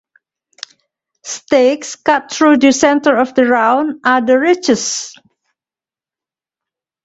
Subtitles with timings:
[1.23, 5.19] Steaks cut through the centre of the round are the richest.